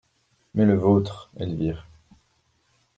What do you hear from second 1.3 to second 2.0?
Elvire?